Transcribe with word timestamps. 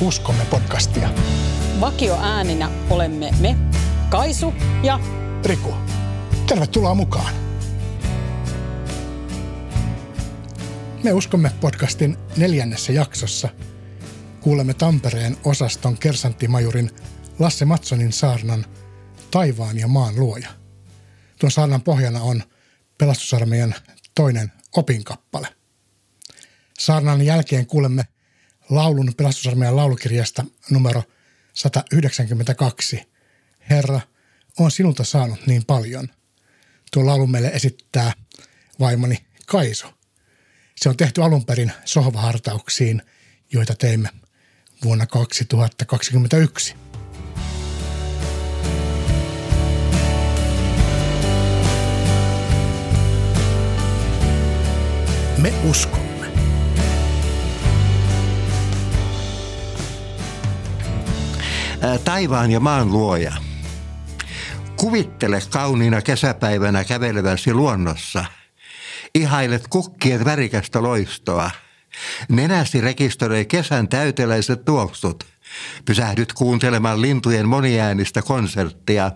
uskomme 0.00 0.44
podcastia. 0.50 1.08
Vakio 1.80 2.18
ääninä 2.22 2.70
olemme 2.90 3.30
me, 3.40 3.56
Kaisu 4.08 4.54
ja 4.82 5.00
Riku. 5.44 5.74
Tervetuloa 6.46 6.94
mukaan. 6.94 7.34
Me 11.04 11.12
uskomme 11.12 11.50
podcastin 11.60 12.16
neljännessä 12.36 12.92
jaksossa. 12.92 13.48
Kuulemme 14.40 14.74
Tampereen 14.74 15.36
osaston 15.44 15.98
kersanttimajurin 15.98 16.90
Lasse 17.38 17.64
Matsonin 17.64 18.12
saarnan 18.12 18.64
Taivaan 19.30 19.78
ja 19.78 19.88
maan 19.88 20.16
luoja. 20.16 20.48
Tuon 21.40 21.50
saarnan 21.50 21.82
pohjana 21.82 22.22
on 22.22 22.42
pelastusarmeijan 22.98 23.74
toinen 24.14 24.52
opinkappale. 24.76 25.48
Saarnan 26.78 27.22
jälkeen 27.22 27.66
kuulemme 27.66 28.04
laulun 28.70 29.14
pelastusarmeijan 29.16 29.76
laulukirjasta 29.76 30.44
numero 30.70 31.02
192. 31.52 33.02
Herra, 33.70 34.00
on 34.58 34.70
sinulta 34.70 35.04
saanut 35.04 35.46
niin 35.46 35.64
paljon. 35.64 36.08
Tuo 36.92 37.06
laulu 37.06 37.26
meille 37.26 37.48
esittää 37.48 38.12
vaimoni 38.80 39.26
Kaisu. 39.46 39.86
Se 40.76 40.88
on 40.88 40.96
tehty 40.96 41.22
alun 41.22 41.44
perin 41.44 41.72
sohvahartauksiin, 41.84 43.02
joita 43.52 43.74
teimme 43.74 44.08
vuonna 44.84 45.06
2021. 45.06 46.74
Me 55.38 55.52
uskomme. 55.70 56.05
Taivaan 62.04 62.50
ja 62.50 62.60
maan 62.60 62.92
luoja. 62.92 63.32
Kuvittele 64.76 65.42
kauniina 65.50 66.02
kesäpäivänä 66.02 66.84
käveleväsi 66.84 67.54
luonnossa. 67.54 68.24
Ihailet 69.14 69.68
kukkien 69.68 70.24
värikästä 70.24 70.82
loistoa. 70.82 71.50
Nenäsi 72.28 72.80
rekisteröi 72.80 73.44
kesän 73.44 73.88
täyteläiset 73.88 74.64
tuoksut. 74.64 75.24
Pysähdyt 75.84 76.32
kuuntelemaan 76.32 77.02
lintujen 77.02 77.48
moniäänistä 77.48 78.22
konserttia. 78.22 79.12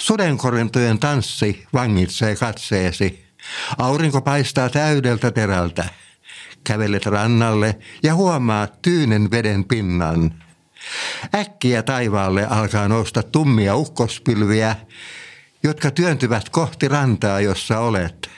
Sudenkorintojen 0.00 0.98
tanssi 0.98 1.66
vangitsee 1.72 2.36
katseesi. 2.36 3.24
Aurinko 3.78 4.20
paistaa 4.20 4.68
täydeltä 4.68 5.30
terältä. 5.30 5.84
Kävelet 6.64 7.06
rannalle 7.06 7.78
ja 8.02 8.14
huomaat 8.14 8.82
tyynen 8.82 9.30
veden 9.30 9.64
pinnan. 9.64 10.43
Äkkiä 11.34 11.82
taivaalle 11.82 12.46
alkaa 12.46 12.88
nousta 12.88 13.22
tummia 13.22 13.76
ukkospilviä, 13.76 14.76
jotka 15.62 15.90
työntyvät 15.90 16.48
kohti 16.48 16.88
rantaa, 16.88 17.40
jossa 17.40 17.78
olet. 17.78 18.30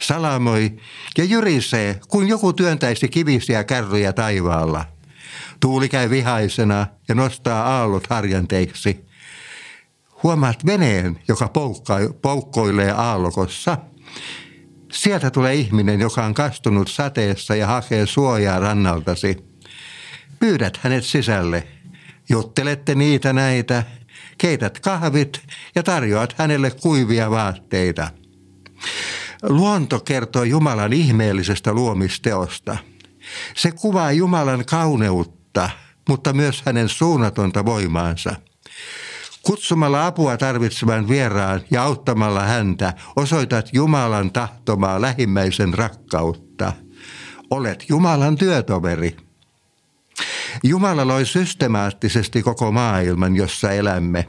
Salamoi 0.00 0.76
ja 1.18 1.24
jyrisee, 1.24 2.00
kun 2.08 2.28
joku 2.28 2.52
työntäisi 2.52 3.08
kivisiä 3.08 3.64
kärryjä 3.64 4.12
taivaalla. 4.12 4.84
Tuuli 5.60 5.88
käy 5.88 6.10
vihaisena 6.10 6.86
ja 7.08 7.14
nostaa 7.14 7.78
aallot 7.78 8.06
harjanteiksi. 8.06 9.04
Huomaat 10.22 10.66
veneen, 10.66 11.18
joka 11.28 11.48
poukka- 11.48 12.14
poukkoilee 12.22 12.90
aallokossa. 12.90 13.78
Sieltä 14.92 15.30
tulee 15.30 15.54
ihminen, 15.54 16.00
joka 16.00 16.24
on 16.24 16.34
kastunut 16.34 16.88
sateessa 16.88 17.56
ja 17.56 17.66
hakee 17.66 18.06
suojaa 18.06 18.58
rannaltasi. 18.58 19.36
Pyydät 20.40 20.76
hänet 20.76 21.04
sisälle. 21.04 21.66
Juttelette 22.32 22.94
niitä 22.94 23.32
näitä, 23.32 23.82
keität 24.38 24.80
kahvit 24.80 25.40
ja 25.74 25.82
tarjoat 25.82 26.34
hänelle 26.38 26.70
kuivia 26.70 27.30
vaatteita. 27.30 28.10
Luonto 29.42 30.00
kertoo 30.00 30.42
Jumalan 30.42 30.92
ihmeellisestä 30.92 31.72
luomisteosta. 31.72 32.76
Se 33.56 33.72
kuvaa 33.72 34.12
Jumalan 34.12 34.64
kauneutta, 34.64 35.70
mutta 36.08 36.32
myös 36.32 36.62
hänen 36.66 36.88
suunnatonta 36.88 37.64
voimaansa. 37.64 38.36
Kutsumalla 39.42 40.06
apua 40.06 40.36
tarvitsevan 40.36 41.08
vieraan 41.08 41.60
ja 41.70 41.82
auttamalla 41.82 42.42
häntä 42.42 42.94
osoitat 43.16 43.68
Jumalan 43.72 44.32
tahtomaa 44.32 45.00
lähimmäisen 45.00 45.74
rakkautta. 45.74 46.72
Olet 47.50 47.84
Jumalan 47.88 48.36
työtoveri. 48.36 49.16
Jumala 50.62 51.06
loi 51.06 51.26
systemaattisesti 51.26 52.42
koko 52.42 52.72
maailman, 52.72 53.36
jossa 53.36 53.70
elämme. 53.70 54.28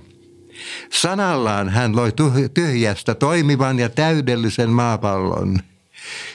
Sanallaan 0.91 1.69
hän 1.69 1.95
loi 1.95 2.11
tyhjästä 2.53 3.15
toimivan 3.15 3.79
ja 3.79 3.89
täydellisen 3.89 4.69
maapallon. 4.69 5.59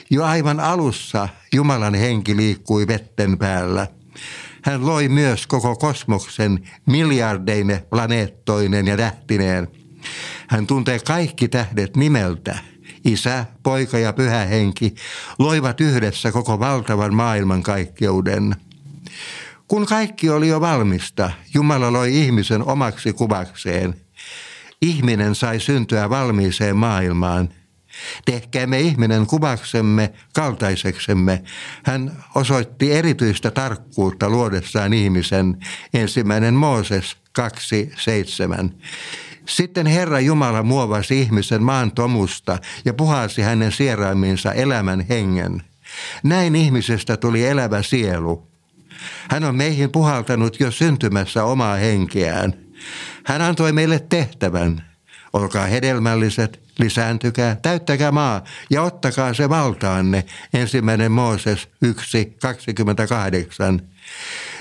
Jo 0.09 0.23
aivan 0.23 0.59
alussa 0.59 1.29
Jumalan 1.53 1.95
henki 1.95 2.37
liikkui 2.37 2.87
vetten 2.87 3.37
päällä. 3.37 3.87
Hän 4.63 4.85
loi 4.85 5.09
myös 5.09 5.47
koko 5.47 5.75
kosmoksen 5.75 6.69
miljardeine 6.85 7.83
planeettoinen 7.89 8.87
ja 8.87 8.97
tähtineen. 8.97 9.67
Hän 10.47 10.67
tuntee 10.67 10.99
kaikki 10.99 11.47
tähdet 11.47 11.95
nimeltä. 11.97 12.57
Isä, 13.05 13.45
poika 13.63 13.99
ja 13.99 14.13
pyhä 14.13 14.45
henki 14.45 14.95
loivat 15.39 15.81
yhdessä 15.81 16.31
koko 16.31 16.59
valtavan 16.59 17.13
maailmankaikkeuden. 17.13 18.55
Kun 19.69 19.85
kaikki 19.85 20.29
oli 20.29 20.47
jo 20.47 20.61
valmista, 20.61 21.31
Jumala 21.53 21.93
loi 21.93 22.17
ihmisen 22.17 22.67
omaksi 22.67 23.13
kuvakseen. 23.13 23.95
Ihminen 24.81 25.35
sai 25.35 25.59
syntyä 25.59 26.09
valmiiseen 26.09 26.75
maailmaan. 26.75 27.49
Tehkäämme 28.25 28.79
ihminen 28.79 29.27
kuvaksemme 29.27 30.13
kaltaiseksemme. 30.33 31.43
Hän 31.83 32.11
osoitti 32.35 32.93
erityistä 32.93 33.51
tarkkuutta 33.51 34.29
luodessaan 34.29 34.93
ihmisen. 34.93 35.57
Ensimmäinen 35.93 36.53
Mooses 36.53 37.17
2.7. 37.39 38.69
Sitten 39.45 39.85
Herra 39.85 40.19
Jumala 40.19 40.63
muovasi 40.63 41.21
ihmisen 41.21 41.63
maan 41.63 41.91
tomusta 41.91 42.57
ja 42.85 42.93
puhasi 42.93 43.41
hänen 43.41 43.71
sieraimiinsa 43.71 44.53
elämän 44.53 45.05
hengen. 45.09 45.63
Näin 46.23 46.55
ihmisestä 46.55 47.17
tuli 47.17 47.45
elävä 47.45 47.81
sielu. 47.81 48.48
Hän 49.29 49.43
on 49.43 49.55
meihin 49.55 49.91
puhaltanut 49.91 50.59
jo 50.59 50.71
syntymässä 50.71 51.43
omaa 51.43 51.75
henkeään. 51.75 52.53
Hän 53.25 53.41
antoi 53.41 53.71
meille 53.71 54.05
tehtävän. 54.09 54.89
Olkaa 55.33 55.65
hedelmälliset, 55.65 56.59
lisääntykää, 56.79 57.55
täyttäkää 57.55 58.11
maa 58.11 58.43
ja 58.69 58.81
ottakaa 58.81 59.33
se 59.33 59.49
valtaanne. 59.49 60.25
Ensimmäinen 60.53 61.11
Mooses 61.11 61.69
1.28. 61.85 63.83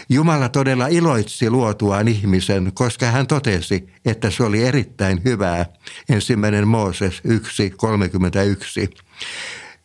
Jumala 0.09 0.49
todella 0.49 0.87
iloitsi 0.87 1.50
luotuaan 1.50 2.09
ihmisen, 2.09 2.70
koska 2.75 3.06
hän 3.06 3.26
totesi, 3.26 3.88
että 4.05 4.31
se 4.31 4.43
oli 4.43 4.65
erittäin 4.65 5.25
hyvää. 5.25 5.66
Ensimmäinen 6.09 6.69
Mooses 6.69 7.22
1.31. 7.25 8.99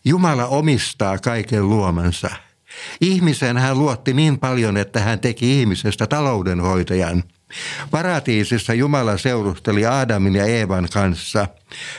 Jumala 0.05 0.45
omistaa 0.45 1.17
kaiken 1.17 1.69
luomansa. 1.69 2.29
Ihmisen 3.01 3.57
hän 3.57 3.79
luotti 3.79 4.13
niin 4.13 4.39
paljon, 4.39 4.77
että 4.77 4.99
hän 4.99 5.19
teki 5.19 5.59
ihmisestä 5.59 6.07
taloudenhoitajan. 6.07 7.23
Paratiisissa 7.91 8.73
Jumala 8.73 9.17
seurusteli 9.17 9.85
Aadamin 9.85 10.35
ja 10.35 10.45
Eevan 10.45 10.87
kanssa. 10.93 11.47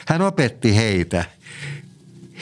Hän 0.08 0.22
opetti 0.22 0.76
heitä. 0.76 1.24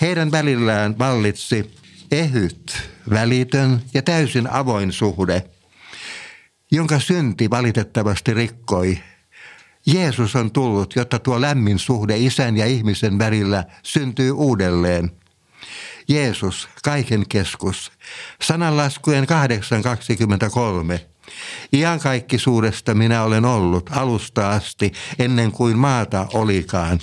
Heidän 0.01 0.31
välillään 0.31 0.99
vallitsi 0.99 1.71
ehyt, 2.13 2.91
välitön 3.11 3.83
ja 3.95 4.03
täysin 4.03 4.51
avoin 4.51 4.93
suhde, 4.93 5.43
jonka 6.73 7.01
synti 7.01 7.51
valitettavasti 7.51 8.35
rikkoi. 8.35 8.99
Jeesus 9.87 10.37
on 10.37 10.51
tullut, 10.51 10.97
jotta 10.97 11.19
tuo 11.19 11.41
lämmin 11.41 11.79
suhde 11.79 12.19
isän 12.19 12.57
ja 12.57 12.67
ihmisen 12.67 13.19
välillä 13.19 13.65
syntyy 13.83 14.31
uudelleen– 14.31 15.11
Jeesus, 16.13 16.69
kaiken 16.85 17.29
keskus. 17.29 17.93
Sananlaskujen 18.43 19.27
8.23. 20.95 21.01
Iankaikkisuudesta 21.73 22.95
minä 22.95 23.23
olen 23.23 23.45
ollut 23.45 23.91
alusta 23.93 24.51
asti 24.51 24.93
ennen 25.19 25.53
kuin 25.53 25.79
maata 25.79 26.27
olikaan. 26.33 26.99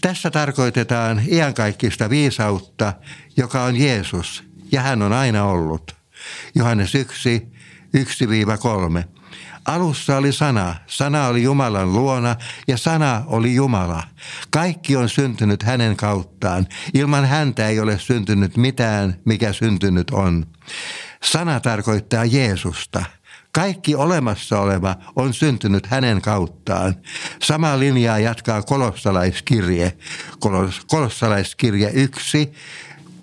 Tässä 0.00 0.30
tarkoitetaan 0.30 1.22
iankaikkista 1.28 2.10
viisautta, 2.10 2.92
joka 3.36 3.64
on 3.64 3.76
Jeesus, 3.76 4.44
ja 4.72 4.80
hän 4.80 5.02
on 5.02 5.12
aina 5.12 5.44
ollut. 5.44 5.96
Johannes 6.54 6.94
1, 6.94 7.48
1-3. 7.96 9.04
Alussa 9.64 10.16
oli 10.16 10.32
sana, 10.32 10.74
sana 10.86 11.26
oli 11.26 11.42
Jumalan 11.42 11.92
luona 11.92 12.36
ja 12.68 12.76
sana 12.76 13.24
oli 13.26 13.54
Jumala. 13.54 14.02
Kaikki 14.50 14.96
on 14.96 15.08
syntynyt 15.08 15.62
hänen 15.62 15.96
kauttaan. 15.96 16.66
Ilman 16.94 17.24
häntä 17.24 17.68
ei 17.68 17.80
ole 17.80 17.98
syntynyt 17.98 18.56
mitään, 18.56 19.16
mikä 19.24 19.52
syntynyt 19.52 20.10
on. 20.10 20.46
Sana 21.22 21.60
tarkoittaa 21.60 22.24
Jeesusta. 22.24 23.04
Kaikki 23.52 23.94
olemassa 23.94 24.60
oleva 24.60 24.96
on 25.16 25.34
syntynyt 25.34 25.86
hänen 25.86 26.20
kauttaan. 26.20 26.94
Sama 27.42 27.78
linjaa 27.78 28.18
jatkaa 28.18 28.62
kolossalaiskirje. 28.62 29.92
Kolos, 30.40 30.80
kolossalaiskirje 30.86 31.90
1, 31.94 32.52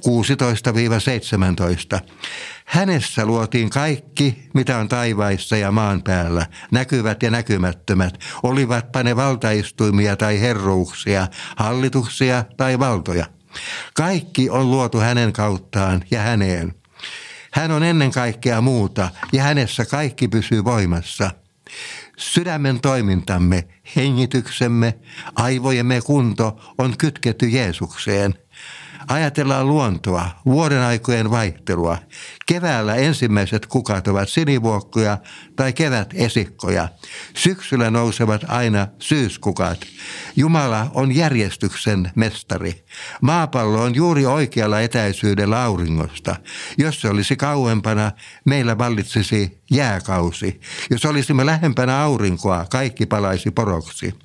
16-17. 0.06 2.00
Hänessä 2.66 3.26
luotiin 3.26 3.70
kaikki, 3.70 4.50
mitä 4.54 4.78
on 4.78 4.88
taivaissa 4.88 5.58
ja 5.58 5.72
maan 5.72 6.04
päällä, 6.04 6.46
näkyvät 6.72 7.24
ja 7.24 7.32
näkymättömät, 7.32 8.20
olivatpa 8.44 9.04
ne 9.04 9.16
valtaistuimia 9.16 10.16
tai 10.16 10.42
herruuksia, 10.42 11.28
hallituksia 11.56 12.46
tai 12.58 12.80
valtoja. 12.80 13.26
Kaikki 13.94 14.50
on 14.50 14.72
luotu 14.72 15.00
hänen 15.00 15.34
kauttaan 15.34 16.04
ja 16.12 16.22
häneen. 16.22 16.76
Hän 17.52 17.72
on 17.72 17.84
ennen 17.84 18.12
kaikkea 18.12 18.62
muuta 18.62 19.10
ja 19.34 19.44
hänessä 19.44 19.86
kaikki 19.86 20.28
pysyy 20.28 20.64
voimassa. 20.64 21.32
Sydämen 22.18 22.82
toimintamme, 22.82 23.68
hengityksemme, 23.96 24.94
aivojemme 25.36 26.02
kunto 26.02 26.60
on 26.78 26.98
kytketty 26.98 27.48
Jeesukseen– 27.48 28.34
Ajatellaan 29.08 29.68
luontoa, 29.68 30.30
vuoden 30.46 30.82
aikojen 30.82 31.32
vaihtelua. 31.32 31.98
Keväällä 32.46 32.96
ensimmäiset 32.96 33.66
kukat 33.66 34.08
ovat 34.08 34.30
sinivuokkoja 34.30 35.18
tai 35.56 35.74
kevät 35.74 36.10
esikkoja. 36.14 36.90
Syksyllä 37.36 37.92
nousevat 37.92 38.42
aina 38.48 38.88
syyskukat. 39.00 39.80
Jumala 40.36 40.92
on 40.94 41.16
järjestyksen 41.16 42.12
mestari. 42.16 42.86
Maapallo 43.22 43.82
on 43.82 43.96
juuri 43.96 44.26
oikealla 44.26 44.82
etäisyydellä 44.82 45.64
auringosta. 45.64 46.36
Jos 46.78 47.02
se 47.02 47.10
olisi 47.10 47.36
kauempana, 47.36 48.12
meillä 48.46 48.78
vallitsisi 48.78 49.62
jääkausi. 49.72 50.60
Jos 50.90 51.06
olisimme 51.06 51.46
lähempänä 51.46 52.02
aurinkoa, 52.02 52.66
kaikki 52.70 53.06
palaisi 53.06 53.52
poroksi. 53.52 54.25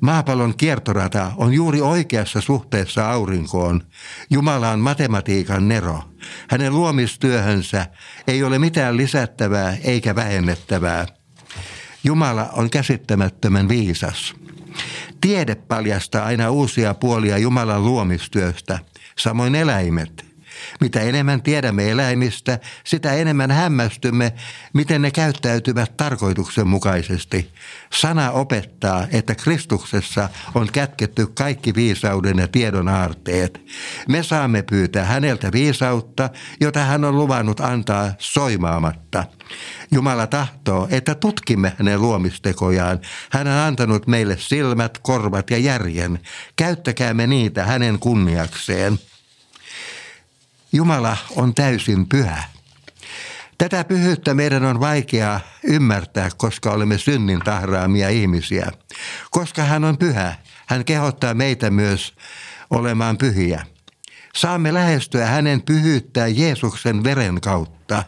Maapallon 0.00 0.56
kiertorata 0.56 1.32
on 1.36 1.52
juuri 1.52 1.80
oikeassa 1.80 2.40
suhteessa 2.40 3.10
aurinkoon. 3.10 3.82
Jumala 4.30 4.70
on 4.70 4.80
matematiikan 4.80 5.68
nero. 5.68 6.02
Hänen 6.48 6.74
luomistyöhönsä 6.74 7.86
ei 8.26 8.42
ole 8.42 8.58
mitään 8.58 8.96
lisättävää 8.96 9.76
eikä 9.84 10.14
vähennettävää. 10.14 11.06
Jumala 12.04 12.48
on 12.52 12.70
käsittämättömän 12.70 13.68
viisas. 13.68 14.34
Tiede 15.20 15.54
paljastaa 15.54 16.24
aina 16.24 16.50
uusia 16.50 16.94
puolia 16.94 17.38
Jumalan 17.38 17.84
luomistyöstä, 17.84 18.78
samoin 19.18 19.54
eläimet. 19.54 20.35
Mitä 20.80 21.00
enemmän 21.00 21.42
tiedämme 21.42 21.90
eläimistä, 21.90 22.58
sitä 22.84 23.12
enemmän 23.12 23.50
hämmästymme, 23.50 24.32
miten 24.72 25.02
ne 25.02 25.10
käyttäytyvät 25.10 25.96
tarkoituksenmukaisesti. 25.96 27.52
Sana 27.92 28.30
opettaa, 28.30 29.06
että 29.12 29.34
Kristuksessa 29.34 30.28
on 30.54 30.68
kätketty 30.72 31.26
kaikki 31.26 31.74
viisauden 31.74 32.38
ja 32.38 32.48
tiedon 32.48 32.88
aarteet. 32.88 33.60
Me 34.08 34.22
saamme 34.22 34.62
pyytää 34.62 35.04
häneltä 35.04 35.52
viisautta, 35.52 36.30
jota 36.60 36.80
hän 36.80 37.04
on 37.04 37.16
luvannut 37.16 37.60
antaa 37.60 38.12
soimaamatta. 38.18 39.24
Jumala 39.90 40.26
tahtoo, 40.26 40.88
että 40.90 41.14
tutkimme 41.14 41.72
hänen 41.78 42.00
luomistekojaan. 42.00 43.00
Hän 43.30 43.46
on 43.46 43.52
antanut 43.52 44.06
meille 44.06 44.36
silmät, 44.38 44.98
korvat 44.98 45.50
ja 45.50 45.58
järjen. 45.58 46.20
Käyttäkäämme 46.56 47.26
niitä 47.26 47.64
hänen 47.64 47.98
kunniakseen. 47.98 48.98
Jumala 50.76 51.16
on 51.36 51.54
täysin 51.54 52.08
pyhä. 52.08 52.44
Tätä 53.58 53.84
pyhyyttä 53.84 54.34
meidän 54.34 54.64
on 54.64 54.80
vaikea 54.80 55.40
ymmärtää, 55.64 56.28
koska 56.36 56.70
olemme 56.70 56.98
synnin 56.98 57.40
tahraamia 57.40 58.08
ihmisiä. 58.08 58.72
Koska 59.30 59.62
hän 59.62 59.84
on 59.84 59.98
pyhä, 59.98 60.34
hän 60.66 60.84
kehottaa 60.84 61.34
meitä 61.34 61.70
myös 61.70 62.14
olemaan 62.70 63.18
pyhiä. 63.18 63.66
Saamme 64.34 64.74
lähestyä 64.74 65.26
hänen 65.26 65.62
pyhyyttään 65.62 66.38
Jeesuksen 66.38 67.04
veren 67.04 67.40
kautta. 67.40 68.02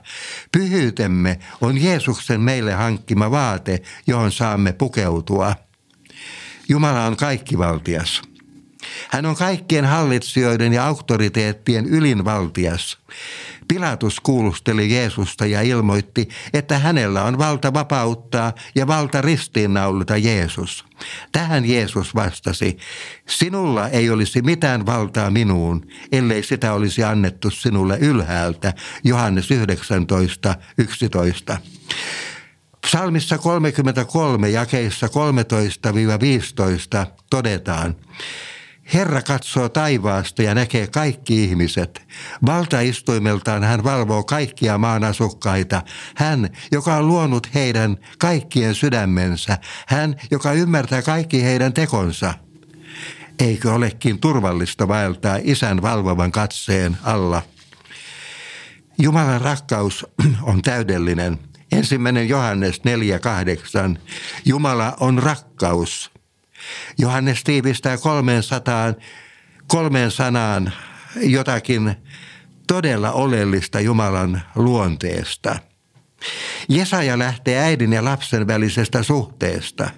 Pyhyytemme 0.52 1.38
on 1.60 1.82
Jeesuksen 1.82 2.40
meille 2.40 2.72
hankkima 2.72 3.30
vaate, 3.30 3.82
johon 4.06 4.32
saamme 4.32 4.72
pukeutua. 4.72 5.54
Jumala 6.68 7.06
on 7.06 7.16
kaikkivaltias. 7.16 8.22
Hän 9.08 9.26
on 9.26 9.36
kaikkien 9.36 9.84
hallitsijoiden 9.84 10.72
ja 10.72 10.86
auktoriteettien 10.86 11.86
ylinvaltias. 11.86 12.98
Pilatus 13.68 14.20
kuulusteli 14.20 14.94
Jeesusta 14.94 15.46
ja 15.46 15.62
ilmoitti, 15.62 16.28
että 16.52 16.78
hänellä 16.78 17.24
on 17.24 17.38
valta 17.38 17.74
vapauttaa 17.74 18.52
ja 18.74 18.86
valta 18.86 19.20
ristiinnaulita 19.20 20.16
Jeesus. 20.16 20.84
Tähän 21.32 21.64
Jeesus 21.64 22.14
vastasi, 22.14 22.78
sinulla 23.28 23.88
ei 23.88 24.10
olisi 24.10 24.42
mitään 24.42 24.86
valtaa 24.86 25.30
minuun, 25.30 25.86
ellei 26.12 26.42
sitä 26.42 26.72
olisi 26.72 27.04
annettu 27.04 27.50
sinulle 27.50 27.98
ylhäältä. 27.98 28.74
Johannes 29.04 29.50
19, 29.50 30.54
11. 30.78 31.58
Psalmissa 32.86 33.38
33 33.38 34.50
jakeissa 34.50 35.06
13-15 35.06 35.10
todetaan, 37.30 37.96
Herra 38.94 39.22
katsoo 39.22 39.68
taivaasta 39.68 40.42
ja 40.42 40.54
näkee 40.54 40.86
kaikki 40.86 41.44
ihmiset. 41.44 42.02
Valtaistuimeltaan 42.46 43.64
hän 43.64 43.84
valvoo 43.84 44.24
kaikkia 44.24 44.78
maan 44.78 45.04
asukkaita. 45.04 45.82
Hän, 46.16 46.48
joka 46.72 46.96
on 46.96 47.08
luonut 47.08 47.54
heidän 47.54 47.96
kaikkien 48.18 48.74
sydämensä. 48.74 49.58
Hän, 49.86 50.16
joka 50.30 50.52
ymmärtää 50.52 51.02
kaikki 51.02 51.42
heidän 51.42 51.72
tekonsa. 51.72 52.34
Eikö 53.38 53.72
olekin 53.72 54.20
turvallista 54.20 54.88
vaeltaa 54.88 55.38
isän 55.42 55.82
valvovan 55.82 56.32
katseen 56.32 56.96
alla? 57.02 57.42
Jumalan 58.98 59.40
rakkaus 59.40 60.06
on 60.42 60.62
täydellinen. 60.62 61.38
Ensimmäinen 61.72 62.28
Johannes 62.28 62.80
4.8. 63.94 63.98
Jumala 64.44 64.96
on 65.00 65.18
rakkaus. 65.18 66.17
Johannes 66.98 67.44
tiivistää 67.44 67.98
kolmeen 67.98 68.42
sataan, 68.42 68.96
kolmeen 69.66 70.10
sanaan 70.10 70.72
jotakin 71.16 71.94
todella 72.66 73.12
oleellista 73.12 73.80
Jumalan 73.80 74.42
luonteesta. 74.54 75.58
Jesaja 76.68 77.18
lähtee 77.18 77.58
äidin 77.58 77.92
ja 77.92 78.04
lapsen 78.04 78.46
välisestä 78.46 79.02
suhteesta. 79.02 79.90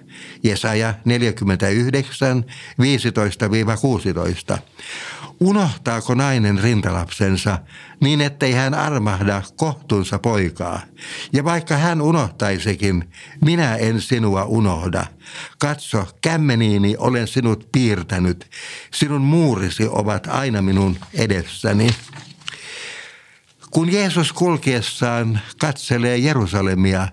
Jesaja 0.43 0.93
49, 1.05 2.45
15-16. 4.55 4.57
Unohtaako 5.39 6.15
nainen 6.15 6.59
rintalapsensa 6.59 7.59
niin, 8.01 8.21
ettei 8.21 8.51
hän 8.51 8.73
armahda 8.73 9.41
kohtunsa 9.55 10.19
poikaa? 10.19 10.81
Ja 11.33 11.43
vaikka 11.43 11.77
hän 11.77 12.01
unohtaisikin, 12.01 13.09
minä 13.45 13.75
en 13.75 14.01
sinua 14.01 14.43
unohda. 14.45 15.05
Katso, 15.59 16.07
kämmeniini 16.21 16.95
olen 16.97 17.27
sinut 17.27 17.69
piirtänyt. 17.71 18.49
Sinun 18.93 19.21
muurisi 19.21 19.87
ovat 19.89 20.27
aina 20.27 20.61
minun 20.61 20.97
edessäni. 21.13 21.89
Kun 23.71 23.91
Jeesus 23.91 24.33
kulkiessaan 24.33 25.39
katselee 25.59 26.17
Jerusalemia, 26.17 27.07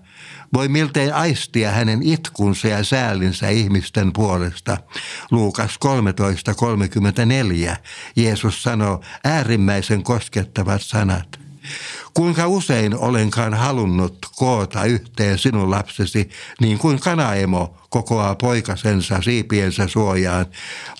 voi 0.52 0.68
miltei 0.68 1.10
aistia 1.10 1.70
hänen 1.70 2.02
itkunsa 2.02 2.68
ja 2.68 2.84
säälinsä 2.84 3.48
ihmisten 3.48 4.12
puolesta. 4.12 4.78
Luukas 5.30 5.78
13.34 7.70 7.76
Jeesus 8.16 8.62
sanoo 8.62 9.00
äärimmäisen 9.24 10.02
koskettavat 10.02 10.82
sanat. 10.82 11.40
Kuinka 12.14 12.46
usein 12.46 12.94
olenkaan 12.94 13.54
halunnut 13.54 14.26
koota 14.36 14.84
yhteen 14.84 15.38
sinun 15.38 15.70
lapsesi, 15.70 16.30
niin 16.60 16.78
kuin 16.78 17.00
kanaemo 17.00 17.76
kokoaa 17.90 18.34
poikasensa 18.34 19.22
siipiensä 19.22 19.88
suojaan, 19.88 20.46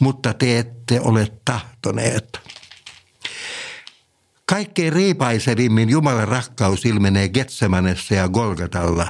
mutta 0.01 0.35
te 0.35 0.59
ette 0.59 1.01
ole 1.01 1.33
tahtoneet. 1.45 2.58
Kaikkein 4.49 4.93
riipaisevimmin 4.93 5.89
Jumalan 5.89 6.29
rakkaus 6.29 6.85
ilmenee 6.85 7.29
Getsemanessa 7.29 8.15
ja 8.15 8.29
Golgatalla. 8.29 9.09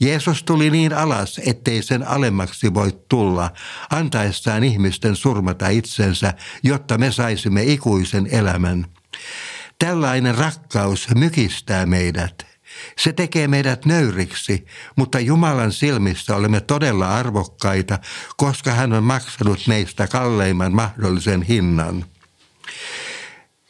Jeesus 0.00 0.42
tuli 0.42 0.70
niin 0.70 0.92
alas, 0.92 1.40
ettei 1.46 1.82
sen 1.82 2.08
alemmaksi 2.08 2.74
voi 2.74 2.92
tulla, 3.08 3.50
antaessaan 3.90 4.64
ihmisten 4.64 5.16
surmata 5.16 5.68
itsensä, 5.68 6.34
jotta 6.62 6.98
me 6.98 7.12
saisimme 7.12 7.62
ikuisen 7.62 8.28
elämän. 8.30 8.86
Tällainen 9.78 10.34
rakkaus 10.34 11.08
mykistää 11.14 11.86
meidät. 11.86 12.46
Se 12.98 13.12
tekee 13.12 13.48
meidät 13.48 13.84
nöyriksi, 13.84 14.66
mutta 14.96 15.20
Jumalan 15.20 15.72
silmissä 15.72 16.36
olemme 16.36 16.60
todella 16.60 17.16
arvokkaita, 17.16 17.98
koska 18.36 18.70
hän 18.70 18.92
on 18.92 19.04
maksanut 19.04 19.60
meistä 19.68 20.06
kalleimman 20.06 20.72
mahdollisen 20.72 21.42
hinnan. 21.42 22.04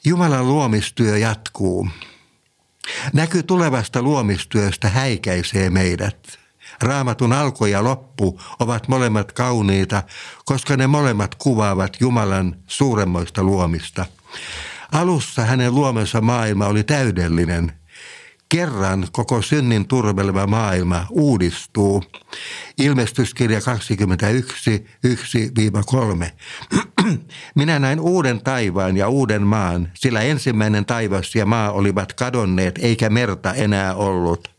Jumalan 0.05 0.49
luomistyö 0.49 1.19
jatkuu. 1.19 1.89
Näky 3.13 3.43
tulevasta 3.43 4.03
luomistyöstä 4.03 4.89
häikäisee 4.89 5.71
meidät. 5.71 6.39
Raamatun 6.83 7.33
alku 7.33 7.67
ja 7.67 7.85
loppu 7.85 8.41
ovat 8.59 8.89
molemmat 8.89 9.33
kauniita, 9.33 10.03
koska 10.45 10.77
ne 10.77 10.87
molemmat 10.87 11.35
kuvaavat 11.35 11.97
Jumalan 12.01 12.57
suuremmoista 12.67 13.43
luomista. 13.43 14.07
Alussa 14.93 15.45
hänen 15.45 15.75
luomensa 15.75 16.21
maailma 16.21 16.67
oli 16.67 16.85
täydellinen. 16.85 17.73
Kerran 18.49 19.09
koko 19.13 19.43
synnin 19.43 19.89
turmeleva 19.89 20.47
maailma 20.47 21.07
uudistuu. 21.11 22.03
Ilmestyskirja 22.79 23.61
21, 23.61 24.87
1-3. 25.07 26.31
Minä 27.55 27.79
näin 27.79 28.01
uuden 28.01 28.43
taivaan 28.43 28.97
ja 28.97 29.09
uuden 29.09 29.43
maan, 29.43 29.89
sillä 29.95 30.21
ensimmäinen 30.21 30.87
taivas 30.87 31.35
ja 31.35 31.47
maa 31.47 31.73
olivat 31.73 32.13
kadonneet 32.13 32.79
eikä 32.83 33.11
merta 33.11 33.55
enää 33.55 33.95
ollut. 33.95 34.51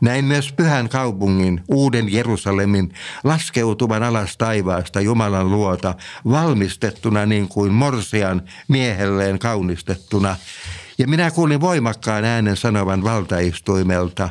Näin 0.00 0.24
myös 0.24 0.52
pyhän 0.52 0.88
kaupungin, 0.88 1.60
uuden 1.68 2.12
Jerusalemin, 2.12 2.92
laskeutuvan 3.24 4.02
alas 4.02 4.36
taivaasta 4.36 5.00
Jumalan 5.00 5.50
luota, 5.50 5.94
valmistettuna 6.24 7.26
niin 7.26 7.48
kuin 7.48 7.72
morsian 7.72 8.42
miehelleen 8.68 9.38
kaunistettuna. 9.38 10.36
Ja 10.98 11.08
minä 11.08 11.30
kuulin 11.30 11.60
voimakkaan 11.60 12.24
äänen 12.24 12.56
sanovan 12.56 13.04
valtaistuimelta, 13.04 14.28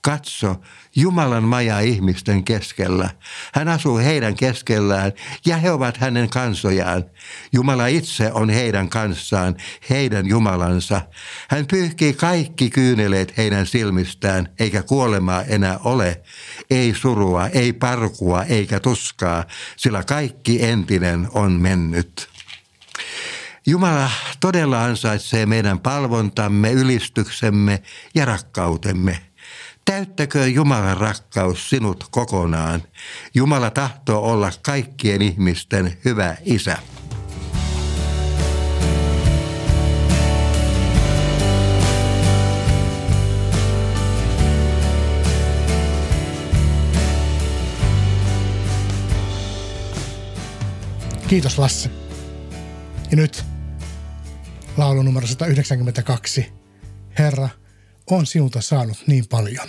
katso, 0.00 0.56
Jumalan 0.96 1.44
maja 1.44 1.80
ihmisten 1.80 2.44
keskellä. 2.44 3.10
Hän 3.54 3.68
asuu 3.68 3.98
heidän 3.98 4.34
keskellään 4.34 5.12
ja 5.46 5.56
he 5.56 5.70
ovat 5.70 5.96
hänen 5.96 6.28
kansojaan. 6.28 7.04
Jumala 7.52 7.86
itse 7.86 8.32
on 8.32 8.50
heidän 8.50 8.88
kanssaan, 8.88 9.56
heidän 9.90 10.26
Jumalansa. 10.26 11.00
Hän 11.48 11.66
pyyhkii 11.66 12.12
kaikki 12.12 12.70
kyyneleet 12.70 13.36
heidän 13.36 13.66
silmistään, 13.66 14.48
eikä 14.58 14.82
kuolemaa 14.82 15.42
enää 15.42 15.78
ole. 15.84 16.22
Ei 16.70 16.94
surua, 16.94 17.46
ei 17.46 17.72
parkua, 17.72 18.44
eikä 18.44 18.80
tuskaa, 18.80 19.44
sillä 19.76 20.04
kaikki 20.04 20.64
entinen 20.64 21.28
on 21.34 21.52
mennyt. 21.52 22.28
Jumala 23.66 24.10
todella 24.40 24.84
ansaitsee 24.84 25.46
meidän 25.46 25.78
palvontamme, 25.78 26.72
ylistyksemme 26.72 27.82
ja 28.14 28.24
rakkautemme– 28.24 29.18
Täyttäkö 29.84 30.46
Jumalan 30.46 30.96
rakkaus 30.96 31.70
sinut 31.70 32.04
kokonaan. 32.10 32.82
Jumala 33.34 33.70
tahtoo 33.70 34.30
olla 34.30 34.52
kaikkien 34.62 35.22
ihmisten 35.22 35.98
hyvä 36.04 36.36
isä. 36.44 36.78
Kiitos 51.28 51.58
Lasse. 51.58 51.90
Ja 53.10 53.16
nyt 53.16 53.44
laulu 54.76 55.02
numero 55.02 55.26
192. 55.26 56.52
Herra, 57.18 57.48
on 58.16 58.26
sinulta 58.26 58.60
saanut 58.60 58.98
niin 59.06 59.24
paljon. 59.28 59.68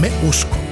Me 0.00 0.10
uskomme. 0.22 0.67